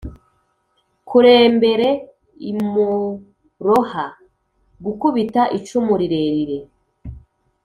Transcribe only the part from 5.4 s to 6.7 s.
icumu rirerire.